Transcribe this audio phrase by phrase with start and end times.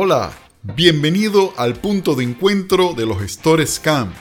[0.00, 0.30] Hola,
[0.62, 4.12] bienvenido al punto de encuentro de los gestores CAM.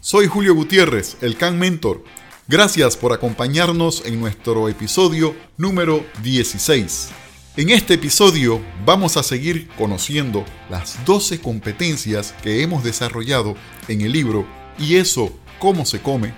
[0.00, 2.04] Soy Julio Gutiérrez, el CAM Mentor.
[2.46, 7.08] Gracias por acompañarnos en nuestro episodio número 16.
[7.56, 13.56] En este episodio vamos a seguir conociendo las 12 competencias que hemos desarrollado
[13.88, 14.46] en el libro
[14.78, 16.34] Y eso, cómo se come,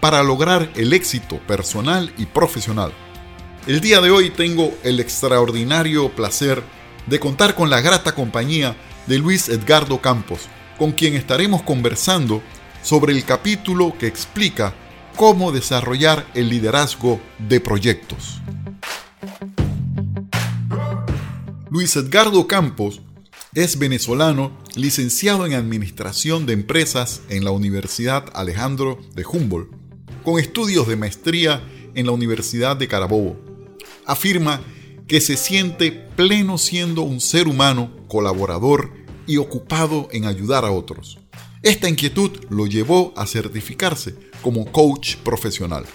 [0.00, 2.92] para lograr el éxito personal y profesional.
[3.68, 6.64] El día de hoy tengo el extraordinario placer
[7.06, 8.76] de contar con la grata compañía
[9.06, 10.40] de Luis Edgardo Campos,
[10.78, 12.42] con quien estaremos conversando
[12.82, 14.74] sobre el capítulo que explica
[15.16, 18.40] cómo desarrollar el liderazgo de proyectos.
[21.70, 23.00] Luis Edgardo Campos
[23.54, 29.70] es venezolano, licenciado en Administración de Empresas en la Universidad Alejandro de Humboldt,
[30.24, 31.62] con estudios de maestría
[31.94, 33.36] en la Universidad de Carabobo.
[34.06, 34.60] Afirma
[35.06, 38.92] que se siente pleno siendo un ser humano, colaborador
[39.26, 41.18] y ocupado en ayudar a otros.
[41.62, 45.86] Esta inquietud lo llevó a certificarse como coach profesional.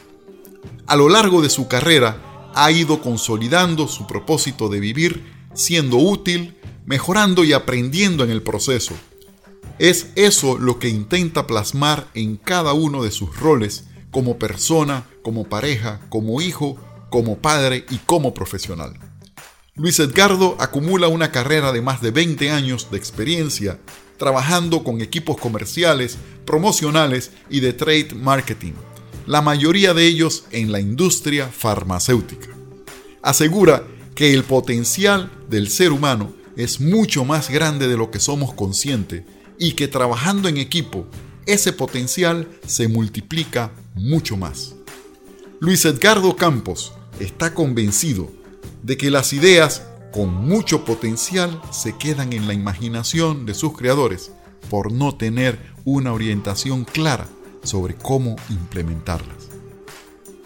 [0.88, 5.23] A lo largo de su carrera ha ido consolidando su propósito de vivir
[5.53, 8.95] siendo útil, mejorando y aprendiendo en el proceso.
[9.77, 15.45] Es eso lo que intenta plasmar en cada uno de sus roles como persona, como
[15.47, 16.77] pareja, como hijo
[17.09, 18.93] como padre y como profesional.
[19.75, 23.79] Luis Edgardo acumula una carrera de más de 20 años de experiencia
[24.19, 28.73] trabajando con equipos comerciales, promocionales y de trade marketing,
[29.25, 32.49] la mayoría de ellos en la industria farmacéutica.
[33.23, 38.53] Asegura que el potencial del ser humano es mucho más grande de lo que somos
[38.53, 39.23] conscientes
[39.57, 41.07] y que trabajando en equipo,
[41.45, 44.75] ese potencial se multiplica mucho más.
[45.61, 48.31] Luis Edgardo Campos está convencido
[48.84, 54.31] de que las ideas con mucho potencial se quedan en la imaginación de sus creadores
[54.69, 57.28] por no tener una orientación clara
[57.63, 59.50] sobre cómo implementarlas.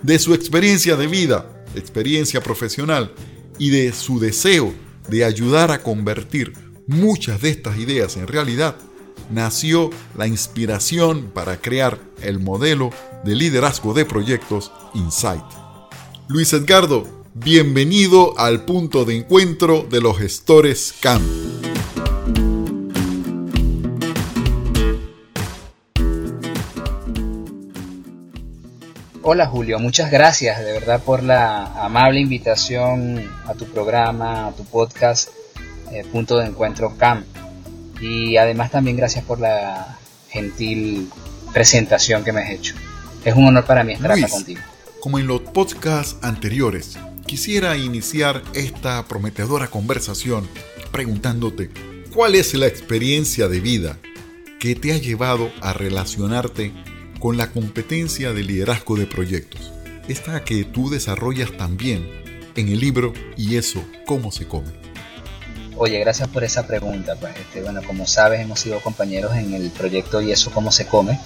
[0.02, 3.14] De su experiencia de vida, experiencia profesional
[3.58, 4.74] y de su deseo
[5.10, 6.54] de ayudar a convertir
[6.88, 8.76] muchas de estas ideas en realidad,
[9.32, 12.90] nació la inspiración para crear el modelo
[13.24, 15.44] de liderazgo de proyectos Insight.
[16.30, 17.04] Luis Edgardo,
[17.34, 21.22] bienvenido al punto de encuentro de los gestores CAM.
[29.22, 34.64] Hola Julio, muchas gracias de verdad por la amable invitación a tu programa, a tu
[34.64, 35.28] podcast,
[35.92, 37.26] eh, Punto de Encuentro CAM.
[38.00, 39.98] Y además también gracias por la
[40.30, 41.10] gentil
[41.52, 42.76] presentación que me has hecho.
[43.26, 44.62] Es un honor para mí estar acá contigo.
[45.04, 50.48] Como en los podcasts anteriores, quisiera iniciar esta prometedora conversación
[50.94, 51.72] preguntándote,
[52.14, 54.00] ¿cuál es la experiencia de vida
[54.62, 56.72] que te ha llevado a relacionarte
[57.20, 59.74] con la competencia de liderazgo de proyectos?
[60.08, 62.10] Esta que tú desarrollas también
[62.56, 64.72] en el libro Y eso, ¿cómo se come?
[65.76, 67.18] Oye, gracias por esa pregunta.
[67.20, 70.88] Pues, este, bueno, como sabes, hemos sido compañeros en el proyecto Y eso, ¿cómo se
[70.88, 71.20] come?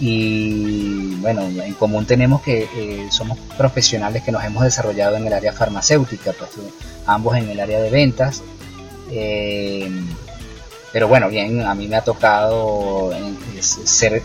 [0.00, 5.32] Y bueno, en común tenemos que eh, somos profesionales que nos hemos desarrollado en el
[5.32, 6.50] área farmacéutica, pues,
[7.06, 8.42] ambos en el área de ventas.
[9.10, 9.90] Eh,
[10.92, 14.22] pero bueno, bien, a mí me ha tocado eh, ser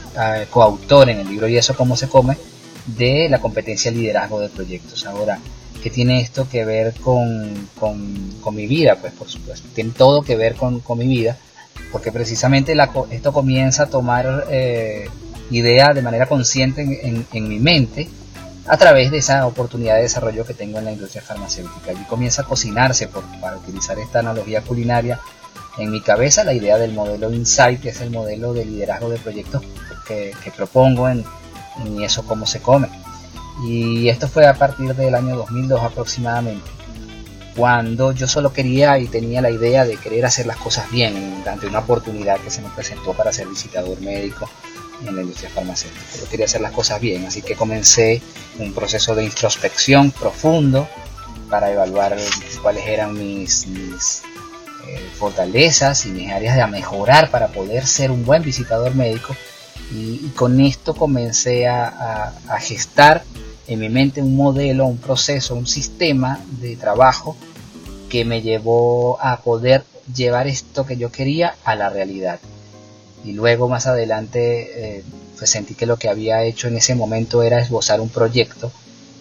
[0.49, 2.37] coautor en el libro Y eso cómo se come
[2.85, 5.05] de la competencia liderazgo de proyectos.
[5.07, 5.39] Ahora,
[5.81, 8.97] ¿qué tiene esto que ver con, con, mi vida?
[9.01, 11.35] Pues por supuesto, tiene todo que ver con, con mi vida,
[11.91, 14.45] porque precisamente la, esto comienza a tomar
[15.57, 16.81] idea de manera consciente
[17.31, 18.09] en, mi mente
[18.67, 21.91] a través de esa oportunidad de desarrollo que tengo en la industria farmacéutica.
[21.91, 23.09] Allí comienza a cocinarse,
[23.41, 25.19] para utilizar esta analogía culinaria,
[25.77, 29.17] en mi cabeza la idea del modelo Insight, que es el modelo de liderazgo de
[29.17, 29.63] proyectos
[30.07, 31.25] que, propongo en,
[31.85, 32.87] en, eso cómo se come.
[33.67, 36.69] Y esto fue a partir del año 2002 aproximadamente,
[37.55, 41.67] cuando yo solo quería y tenía la idea de querer hacer las cosas bien ante
[41.67, 44.49] una oportunidad que se me presentó para ser visitador médico
[45.07, 46.01] en la industria farmacéutica.
[46.19, 48.21] Yo quería hacer las cosas bien, así que comencé
[48.59, 50.87] un proceso de introspección profundo
[51.49, 52.17] para evaluar
[52.61, 58.43] cuáles eran mis, eh, fortalezas y mis áreas de mejorar para poder ser un buen
[58.43, 59.35] visitador médico.
[59.91, 63.23] Y, con esto comencé a, a gestar
[63.67, 67.35] en mi mente un modelo, un proceso, un sistema de trabajo
[68.09, 69.83] que me llevó a poder
[70.13, 72.39] llevar esto que yo quería a la realidad
[73.23, 75.03] y luego más adelante eh,
[75.37, 78.71] pues sentí que lo que había hecho en ese momento era esbozar un proyecto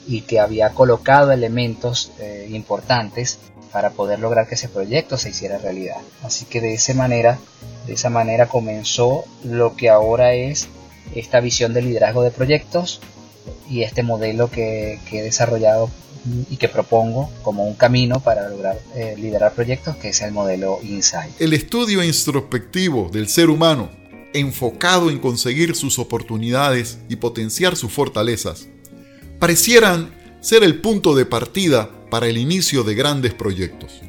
[0.06, 3.38] y que había colocado elementos eh, importantes
[3.72, 5.96] para poder lograr que ese proyecto se hiciera realidad.
[6.22, 7.38] Así que de esa manera,
[7.86, 10.68] de esa manera comenzó lo que ahora es
[11.14, 13.00] esta visión de liderazgo de proyectos
[13.68, 15.90] y este modelo que, he desarrollado
[16.50, 20.78] y que propongo como un camino para lograr eh, liderar proyectos, que es el modelo
[20.82, 21.40] Insight.
[21.40, 23.90] El estudio introspectivo del ser humano,
[24.32, 28.68] enfocado en conseguir sus oportunidades y potenciar sus fortalezas,
[29.38, 34.00] parecieran ser el punto de partida para el inicio de grandes proyectos.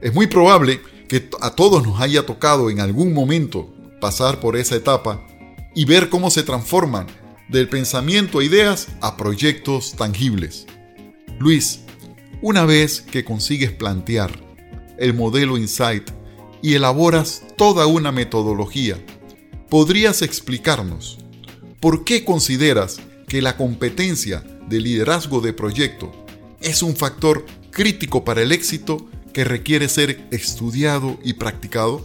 [0.00, 4.76] Es muy probable que a todos nos haya tocado en algún momento pasar por esa
[4.76, 5.26] etapa
[5.74, 7.06] y ver cómo se transforman
[7.48, 10.66] del pensamiento e ideas a proyectos tangibles.
[11.38, 11.80] Luis,
[12.42, 14.30] una vez que consigues plantear
[14.98, 16.10] el modelo Insight
[16.62, 18.96] y elaboras toda una metodología,
[19.68, 21.18] ¿podrías explicarnos
[21.80, 26.12] por qué consideras que la competencia de liderazgo de proyecto
[26.60, 32.04] es un factor crítico para el éxito que requiere ser estudiado y practicado?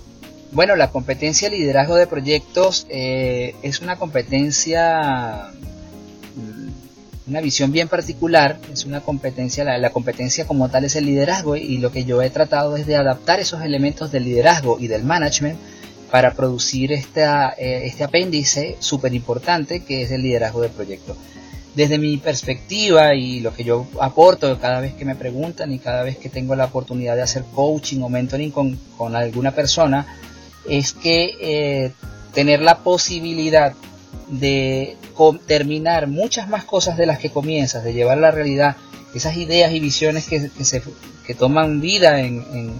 [0.52, 5.52] Bueno, la competencia de liderazgo de proyectos eh, es una competencia,
[7.28, 11.78] una visión bien particular, es una competencia, la, competencia como tal es el liderazgo y
[11.78, 15.58] lo que yo he tratado es de adaptar esos elementos del liderazgo y del management
[16.12, 21.16] para producir esta, eh, este apéndice súper importante que es el liderazgo de proyecto.
[21.76, 26.04] Desde mi perspectiva y lo que yo aporto cada vez que me preguntan y cada
[26.04, 30.06] vez que tengo la oportunidad de hacer coaching o mentoring con, con alguna persona,
[30.70, 31.92] es que eh,
[32.34, 33.74] tener la posibilidad
[34.40, 34.98] de
[35.46, 38.78] terminar muchas más cosas de las que comienzas, de llevar a la realidad
[39.14, 40.82] esas ideas y visiones que, se,
[41.26, 42.74] que toman vida en,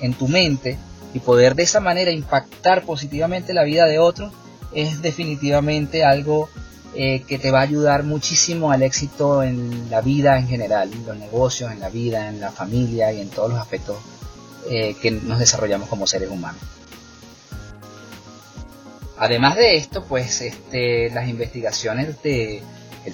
[0.00, 0.78] en, tu mente
[1.12, 4.32] y poder de esa manera impactar positivamente la vida de otros,
[4.72, 6.48] es definitivamente algo
[6.94, 11.04] eh, que te va a ayudar muchísimo al éxito en la vida en general, en
[11.04, 13.96] los negocios, en la vida, en la familia y en todos los aspectos
[14.70, 16.62] eh, que nos desarrollamos como seres humanos.
[19.18, 22.62] Además de esto, pues este, las investigaciones del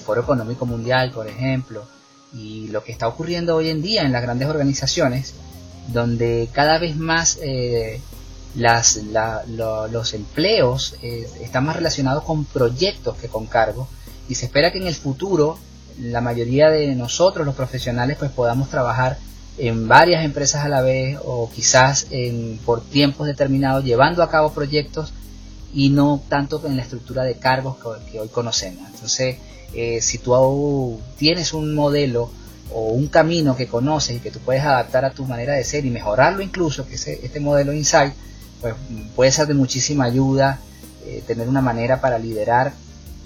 [0.05, 1.85] Foro Económico Mundial, por ejemplo,
[2.33, 5.35] y lo que está ocurriendo hoy en día en las grandes organizaciones,
[5.89, 8.00] donde cada vez más eh,
[8.55, 13.89] las, los empleos eh, están más relacionados con proyectos que con cargos,
[14.29, 15.59] y se espera que en el futuro
[15.99, 19.19] la mayoría de nosotros, los profesionales, pues podamos trabajar
[19.56, 24.53] en varias empresas a la vez o quizás en, por tiempos determinados llevando a cabo
[24.53, 25.12] proyectos
[25.75, 27.76] y no tanto en la estructura de cargos
[28.11, 28.88] que, hoy conocemos.
[28.93, 29.37] Entonces,
[29.75, 32.31] eh, si tú tienes un modelo
[32.73, 35.85] o un camino que conoces y que tú puedes adaptar a tu manera de ser
[35.85, 38.15] y mejorarlo incluso, que es este modelo Insight,
[38.61, 38.75] pues
[39.15, 40.59] puede ser de muchísima ayuda
[41.06, 42.73] eh, tener una manera para liderar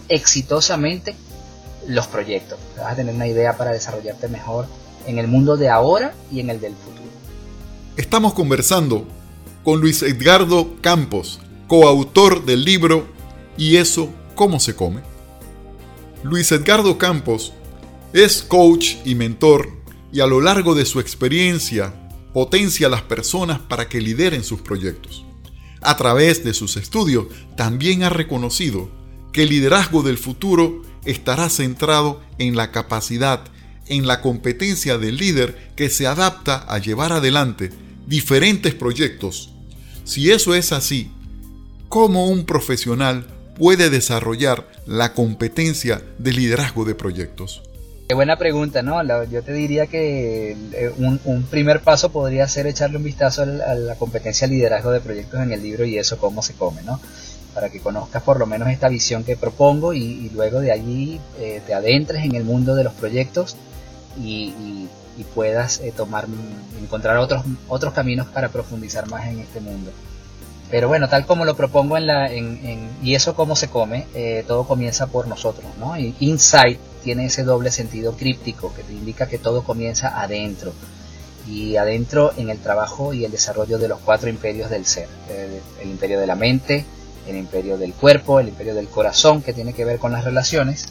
[0.08, 1.14] exitosamente
[1.86, 2.58] los proyectos.
[2.76, 4.66] Vas a tener una idea para desarrollarte mejor
[5.06, 7.02] en el mundo de ahora y en el del futuro.
[7.96, 9.06] Estamos conversando
[9.64, 11.40] con Luis Edgardo Campos,
[11.72, 13.08] coautor del libro
[13.56, 15.00] ¿Y eso cómo se come?
[16.22, 17.54] Luis Edgardo Campos
[18.12, 19.70] es coach y mentor
[20.12, 21.94] y a lo largo de su experiencia
[22.34, 25.24] potencia a las personas para que lideren sus proyectos.
[25.80, 28.90] A través de sus estudios también ha reconocido
[29.32, 33.44] que el liderazgo del futuro estará centrado en la capacidad,
[33.86, 37.70] en la competencia del líder que se adapta a llevar adelante
[38.06, 39.54] diferentes proyectos.
[40.04, 41.10] Si eso es así,
[41.92, 43.26] cómo un profesional
[43.58, 47.60] puede desarrollar la competencia de liderazgo de proyectos?
[48.08, 49.02] Qué buena pregunta, ¿no?
[49.24, 53.94] yo te diría que eh, un, primer paso podría ser echarle un vistazo a la,
[53.96, 56.98] competencia de liderazgo de proyectos en el libro y eso cómo se come, ¿no?
[57.52, 61.60] Para que conozcas por lo menos esta visión que propongo y, luego de allí eh,
[61.66, 63.54] te adentres en el mundo de los proyectos
[64.18, 64.54] y,
[65.34, 66.26] puedas eh, tomar,
[66.82, 69.92] encontrar otros, otros caminos para profundizar más en este mundo.
[70.72, 74.42] Pero bueno, tal como lo propongo en la, en, y eso cómo se come, eh,
[74.48, 75.98] todo comienza por nosotros, ¿no?
[75.98, 80.72] Y insight tiene ese doble sentido críptico que te indica que todo comienza adentro.
[81.46, 85.08] Y adentro en el trabajo y el desarrollo de los cuatro imperios del ser.
[85.28, 86.86] El, imperio de la mente,
[87.28, 90.86] el imperio del cuerpo, el imperio del corazón que tiene que ver con las relaciones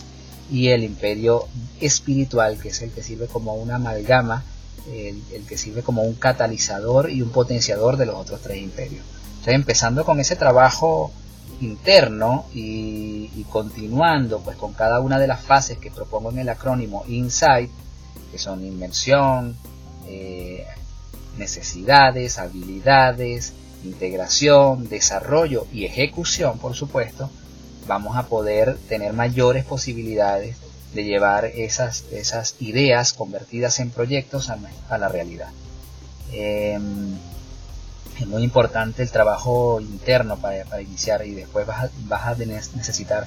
[0.51, 1.47] y el imperio
[1.79, 4.43] espiritual que es el que sirve como una amalgama,
[4.93, 9.03] el que sirve como un catalizador y un potenciador de los otros tres imperios.
[9.41, 11.11] Entonces, empezando con ese trabajo
[11.61, 17.03] interno y, continuando pues con cada una de las fases que propongo en el acrónimo
[17.07, 17.71] INSIGHT,
[18.31, 19.57] que son inmersión,
[20.07, 20.67] eh,
[21.39, 27.31] necesidades, habilidades, integración, desarrollo y ejecución, por supuesto,
[27.87, 30.55] vamos a poder tener mayores posibilidades
[30.93, 35.49] de llevar esas, esas ideas convertidas en proyectos a, la realidad.
[36.31, 37.17] Em,
[38.21, 43.25] es muy importante el trabajo interno para, iniciar y después vas a, vas a necesitar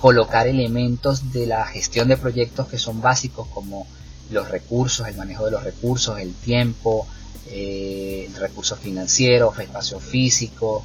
[0.00, 3.86] colocar elementos de la gestión de proyectos que son básicos como
[4.30, 7.06] los recursos, el manejo de los recursos, el tiempo,
[7.46, 10.84] eh, el recurso financiero, el espacio físico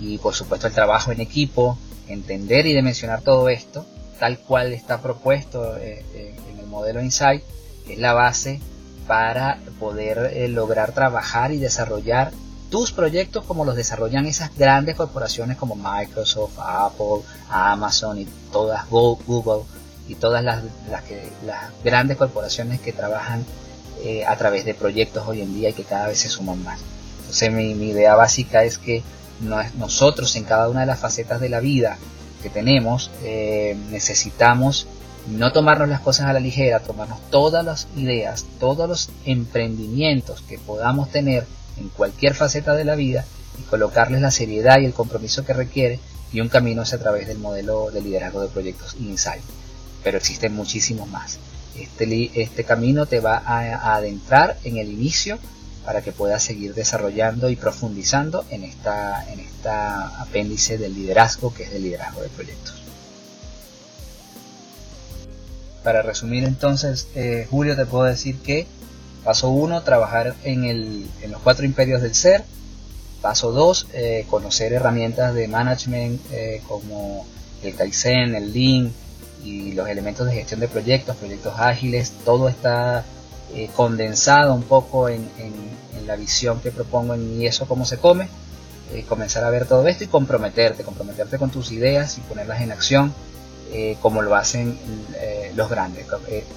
[0.00, 1.78] y por supuesto el trabajo en equipo,
[2.08, 3.86] entender y dimensionar todo esto
[4.18, 7.42] tal cual está propuesto eh, eh, en el modelo Insight,
[7.88, 8.60] es la base
[9.06, 12.32] para poder lograr trabajar y desarrollar
[12.70, 19.64] tus proyectos como los desarrollan esas grandes corporaciones como Microsoft, Apple, Amazon y todas Google
[20.08, 21.04] y todas las, las,
[21.82, 23.44] grandes corporaciones que trabajan
[24.02, 26.80] eh, a través de proyectos hoy en día y que cada vez se suman más.
[27.20, 29.02] Entonces mi, idea básica es que
[29.76, 31.98] nosotros en cada una de las facetas de la vida
[32.42, 34.86] que tenemos eh, necesitamos
[35.26, 40.58] no tomarnos las cosas a la ligera, tomarnos todas las ideas, todos los emprendimientos que
[40.58, 41.46] podamos tener
[41.78, 43.24] en cualquier faceta de la vida
[43.58, 46.00] y colocarles la seriedad y el compromiso que requiere
[46.32, 49.42] y un camino hacia a través del modelo de liderazgo de proyectos Insight.
[50.02, 51.38] Pero existen muchísimos más.
[51.78, 55.38] Este, este camino te va a, adentrar en el inicio
[55.84, 61.64] para que puedas seguir desarrollando y profundizando en esta, en esta apéndice del liderazgo que
[61.64, 62.82] es el liderazgo de proyectos.
[65.82, 68.66] Para resumir entonces, eh, Julio, te puedo decir que
[69.24, 72.44] Paso 1, trabajar en, el, en, los cuatro imperios del ser.
[73.22, 77.24] Paso 2, eh, conocer herramientas de management eh, como
[77.62, 78.92] el Kaizen, el Lean
[79.42, 82.12] y los elementos de gestión de proyectos, proyectos ágiles.
[82.26, 83.02] Todo está
[83.54, 85.26] eh, condensado un poco en,
[86.06, 88.28] la visión que propongo en Y eso cómo se come.
[89.08, 93.14] comenzar a ver todo esto y comprometerte, comprometerte con tus ideas y ponerlas en acción
[94.02, 94.78] como lo hacen
[95.56, 96.06] los grandes,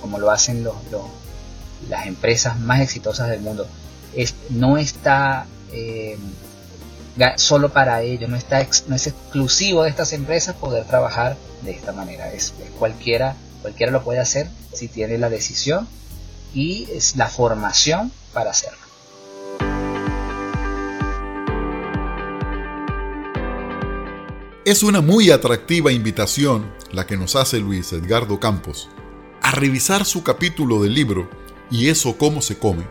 [0.01, 0.75] como lo hacen los,
[1.89, 3.67] las empresas más exitosas del mundo,
[4.15, 6.17] es, no está eh,
[7.35, 11.91] solo para ellos, no, está no es exclusivo de estas empresas poder trabajar de esta
[11.91, 12.31] manera.
[12.31, 15.87] Es, cualquiera, cualquiera lo puede hacer si tiene la decisión
[16.53, 18.77] y es la formación para hacerlo.
[24.65, 28.89] Es una muy atractiva invitación la que nos hace Luis Edgardo Campos
[29.41, 31.29] a revisar su capítulo del libro
[31.69, 32.85] y eso cómo se come,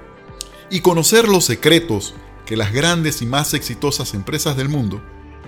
[0.71, 2.14] y conocer los secretos
[2.45, 5.02] que las grandes y más exitosas empresas del mundo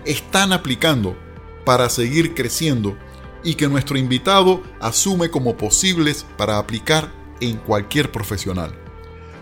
[0.05, 1.17] están aplicando
[1.65, 2.97] para seguir creciendo
[3.45, 8.75] y que nuestro invitado asume como posibles para aplicar en cualquier profesional.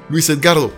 [0.09, 0.73] Luis Edgardo,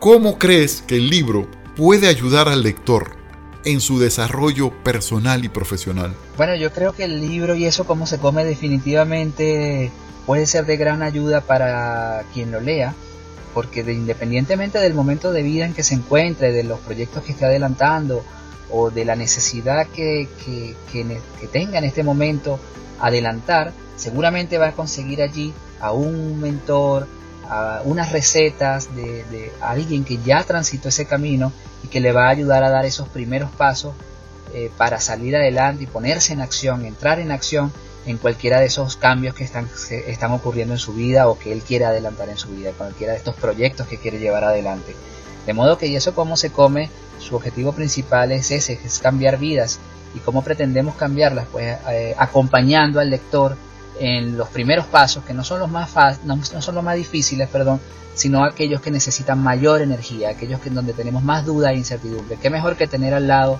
[0.00, 3.16] ¿cómo crees que el libro puede ayudar al lector
[3.64, 6.14] en su desarrollo personal y profesional?
[6.36, 9.92] Bueno, yo creo que el libro y eso cómo se come definitivamente
[10.26, 12.94] puede ser de gran ayuda para quien lo lea,
[13.54, 17.32] porque de, independientemente del momento de vida en que se encuentre, de los proyectos que
[17.32, 18.24] esté adelantando
[18.70, 20.28] o de la necesidad que,
[21.52, 22.58] tenga en este momento
[23.00, 27.06] adelantar, seguramente va a conseguir allí a un mentor,
[27.48, 31.52] a unas recetas de, alguien que ya transitó ese camino
[31.84, 33.92] y que le va a ayudar a dar esos primeros pasos
[34.54, 37.72] eh, para salir adelante y ponerse en acción, entrar en acción
[38.06, 41.62] en cualquiera de esos cambios que están, están ocurriendo en su vida o que él
[41.62, 44.94] quiere adelantar en su vida, cualquiera de estos proyectos que quiere llevar adelante.
[45.46, 49.38] De modo que y eso cómo se come, su objetivo principal es ese, es cambiar
[49.38, 49.78] vidas.
[50.14, 51.46] ¿Y cómo pretendemos cambiarlas?
[51.50, 53.56] Pues eh, acompañando al lector
[53.98, 55.90] en los primeros pasos, que no son los más
[56.24, 57.80] no, no son los más difíciles, perdón,
[58.14, 62.36] sino aquellos que necesitan mayor energía, aquellos que donde tenemos más duda e incertidumbre.
[62.40, 63.58] ¿Qué mejor que tener al lado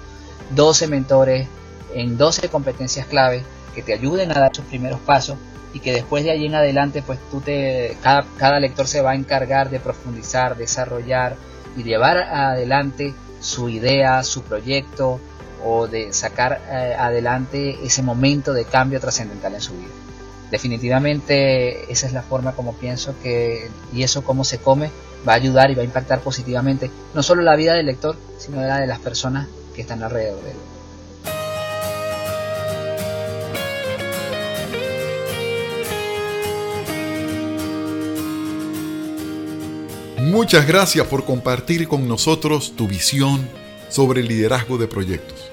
[0.55, 1.49] 12 mentores
[1.95, 3.43] en 12 competencias clave
[3.75, 5.37] que te ayuden a dar sus primeros pasos
[5.75, 9.13] y que después de allí en adelante pues tú te cada, cada lector se va
[9.13, 11.37] a encargar de profundizar, desarrollar
[11.77, 15.21] y llevar adelante su idea, su proyecto
[15.65, 19.91] o de sacar eh, adelante ese momento de cambio trascendental en su vida.
[20.51, 24.91] Definitivamente esa es la forma como pienso que y eso cómo se come
[25.27, 28.61] va a ayudar y va a impactar positivamente no solo la vida del lector, sino
[28.61, 30.57] la de las personas que están alrededor de él.
[40.33, 43.47] Muchas gracias por compartir con nosotros tu visión
[43.91, 45.51] sobre el liderazgo de proyectos.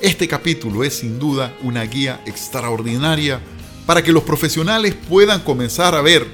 [0.00, 3.40] Este capítulo es sin duda una guía extraordinaria
[3.84, 6.26] para que los profesionales puedan comenzar a ver